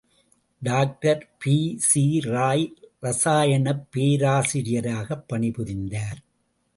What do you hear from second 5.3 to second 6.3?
பணிபுரிந்தார்.